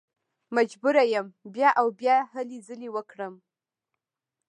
[0.55, 3.33] مجبوره یم بیا او بیا هلې ځلې وکړم.